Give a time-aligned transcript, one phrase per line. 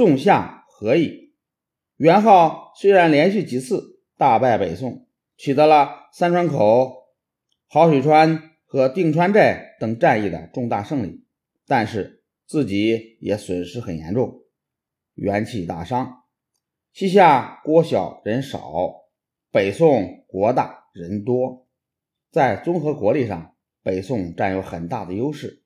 [0.00, 1.34] 宋夏合议。
[1.98, 7.10] 元昊虽然连续几次大败北宋，取得了三川口、
[7.68, 11.26] 好水川和定川寨等战役的重大胜利，
[11.66, 14.40] 但是自己也损失很严重，
[15.16, 16.22] 元气大伤。
[16.94, 18.62] 西夏国小人少，
[19.52, 21.68] 北宋国大人多，
[22.30, 25.62] 在综合国力上，北宋占有很大的优势。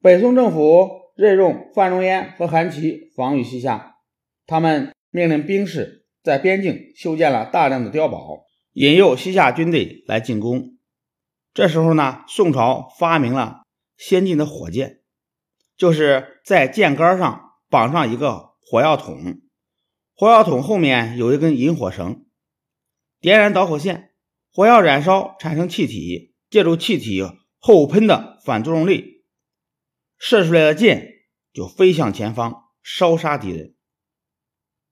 [0.00, 3.96] 北宋政府任用范仲淹和韩琦防御西夏，
[4.46, 10.78] 他们命令兵士在边境修建了大量的碉堡，引诱西夏军队来进攻。
[11.54, 13.62] 这时候呢，宋朝发明了
[13.96, 15.00] 先进的火箭，
[15.76, 19.40] 就是在箭杆上绑上一个火药桶。
[20.14, 22.24] 火药桶后面有一根引火绳，
[23.20, 24.12] 点燃导火线，
[24.52, 27.22] 火药燃烧产生气体，借助气体
[27.58, 29.21] 后喷的反作用力，
[30.24, 33.74] 射出来的箭就飞向前方，烧杀敌人。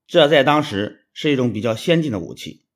[0.09, 2.66] 这在当时是一种比较先进的武器。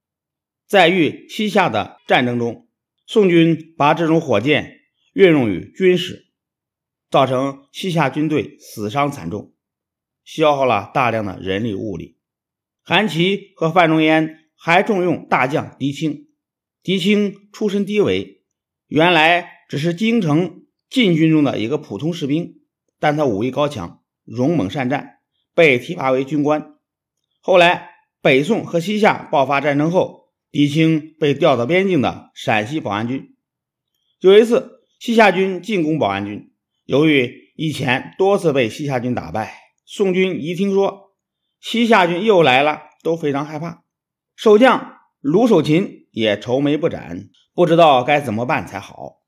[0.64, 2.68] 在与西夏的战争中，
[3.08, 4.82] 宋军把这种火箭
[5.14, 6.28] 运用于军事，
[7.10, 9.52] 造成西夏军队死伤惨重，
[10.24, 12.20] 消耗了大量的人力物力。
[12.82, 16.28] 韩琦和范仲淹还重用大将狄青。
[16.84, 18.44] 狄青出身低微，
[18.86, 20.63] 原来只是京城
[20.94, 22.60] 禁军中的一个普通士兵，
[23.00, 25.16] 但他武艺高强，勇猛善战，
[25.52, 26.76] 被提拔为军官。
[27.40, 27.90] 后来
[28.22, 33.34] 北宋和西夏爆发战争后，狄青被调到边境的陕西保安军。
[34.20, 36.52] 有一次，西夏军进攻保安军，
[36.84, 39.52] 由于以前多次被西夏军打败，
[39.84, 41.16] 宋军一听说。
[41.60, 43.82] 西夏军又来了，都非常害怕。
[44.36, 49.23] 守将卢守勤也愁眉不展，不知道该怎么办才好。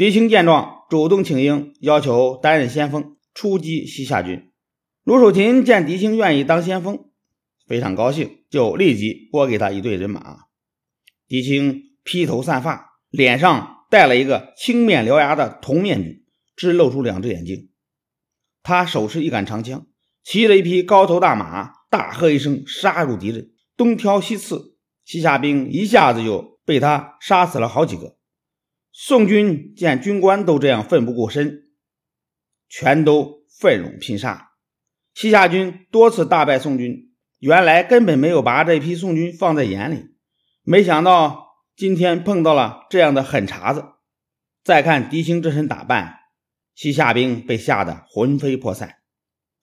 [0.00, 4.50] 狄青见状，主动请缨，要求担任先锋，出击西夏军。
[5.04, 7.10] 卢守勤见狄青愿意当先锋，
[7.66, 10.38] 非常高兴，就立即拨给他一队人马。
[11.28, 16.24] 狄青披头散发，脸上戴了一个青面獠牙的铜面具，
[16.56, 17.68] 只露出两只眼睛。
[18.62, 19.86] 他手持一杆长枪。
[20.24, 28.16] 骑着一匹高头大马，大喝一声，杀入敌人，东挑西刺，西夏兵一下子就被他杀死了好几个。
[28.92, 31.70] 宋军见军官都这样奋不顾身，
[32.68, 34.50] 全都奋勇拼杀。
[35.14, 40.10] 西夏军多次大败宋军，原来根本没有把这批宋军放在眼里，
[40.62, 43.84] 没想到今天碰到了这样的狠茬子。
[44.62, 46.18] 再看狄青这身打扮，
[46.74, 48.96] 西夏兵被吓得魂飞魄散。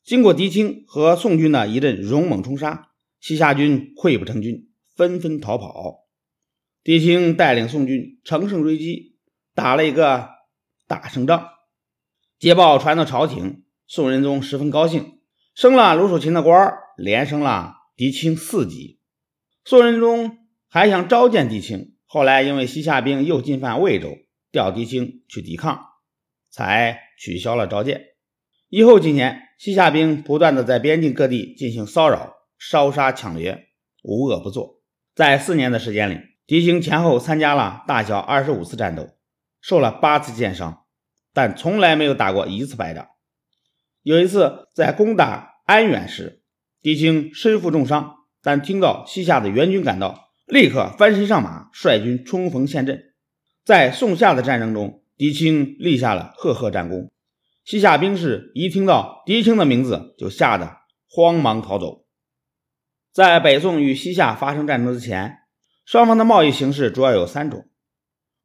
[0.03, 6.07] 经过狄青和宋军的一阵勇猛冲杀，西夏军溃不成军，纷纷逃跑。
[6.81, 9.16] 狄青带领宋军乘胜追击，
[9.57, 10.29] 打了一个
[10.87, 11.49] 大胜仗。
[12.37, 15.19] 捷报传到朝廷，宋仁宗十分高兴，
[15.55, 18.99] 升了卢守勤的官连升了狄青四级。
[19.65, 20.37] 宋仁宗
[20.69, 24.15] 还想召见狄青，后来因为西夏兵又进犯魏州，
[24.51, 25.83] 调狄青去抵抗，
[26.51, 28.01] 才取消了召见。
[28.69, 29.41] 以后几年。
[29.57, 33.69] 西夏兵不断的在边境各地进行骚扰、烧杀抢掠，
[34.03, 34.83] 无恶不作。
[35.15, 39.16] 在四年的时间里，狄青前后参加了大小二十五次战斗，
[39.61, 40.85] 受了八次箭伤，
[41.33, 43.07] 但从来没有打过一次败仗。
[44.03, 46.41] 有一次在攻打安远时，
[46.81, 53.13] 狄青身负重伤，但听到西夏的援军赶到，立刻翻身上马，率军冲锋陷阵。
[53.65, 57.11] 在宋夏的战争中，狄青立下了赫赫战功。
[57.65, 60.77] 西夏兵士一听到狄青的名字，就吓得
[61.09, 62.05] 慌忙逃走。
[63.11, 65.39] 在北宋与西夏发生战争之前，
[65.83, 67.67] 双方的贸易形式主要有三种：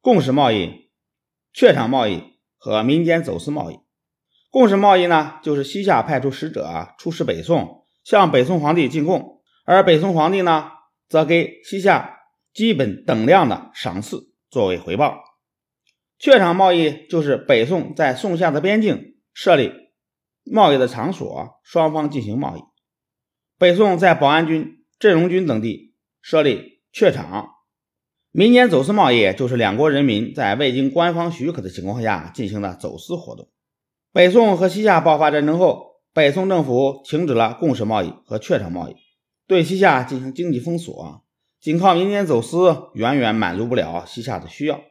[0.01, 0.82] 共使贸易、
[1.53, 2.23] 榷场贸易
[2.57, 3.79] 和民间走私贸易。
[4.49, 10.71] 共使贸易呢，就是西夏派出使者出使北宋，向北宋皇帝进贡，而北宋皇帝呢，
[11.07, 12.19] 则给西夏
[12.53, 15.23] 基本等量的赏赐作为回报。
[16.19, 19.11] 榷场贸易就是北宋在宋夏的边境。
[19.35, 19.71] 设立
[20.43, 22.61] 贸易的场所，双方进行贸易。
[23.57, 27.52] 北宋在保安军、镇戎军等地设立榷场。
[28.35, 33.47] 民间走私贸易就是两国人民在未经官方许可的情况下进行的走私活动。
[34.11, 38.95] 北宋和西夏爆发战争后，北宋政府停止了共使贸易和榷场贸易，
[39.45, 41.23] 对西夏进行经济封锁。
[41.59, 44.81] 仅靠民间走私远远满足不了西夏的需要，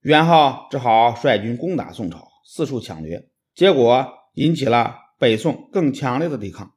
[0.00, 2.28] 元昊只好率军攻打宋朝。
[2.46, 6.74] 四处抢掠，结果引起了北宋更强烈的抵抗。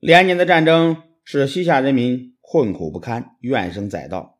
[0.00, 4.33] 连年的战争使西夏人民困苦不堪，怨声载道。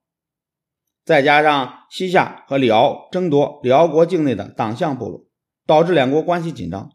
[1.05, 5.27] 再加上西夏和辽争夺辽国境内的党项部落，
[5.67, 6.91] 导致两国关系紧张。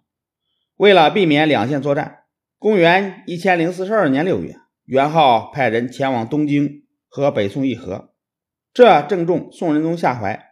[0.78, 2.24] 为了避免两线作战，
[2.58, 8.10] 公元一千零四十二年六月，元昊派人前往东京和北宋议和，
[8.74, 10.48] 这正中宋仁宗下怀。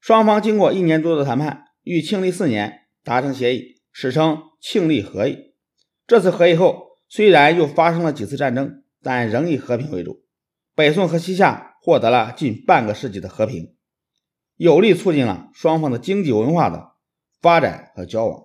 [0.00, 5.54] 双方经过一年多的谈判，于庆历四年达成协议，史称庆历和议。
[6.06, 10.24] 这次和议后，虽然又发生了几次战争，但仍以和平为主。
[10.74, 13.76] 北宋和西夏获得了近半个世纪的和平，
[14.56, 16.92] 有力促进了双方的经济文化的
[17.42, 18.44] 发展和交往。